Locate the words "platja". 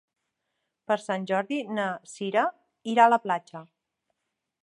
3.27-3.65